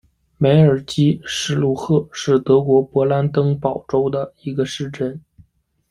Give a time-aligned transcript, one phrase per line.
[0.39, 5.21] 梅尔基施卢赫是德国勃兰登堡州的一个市镇。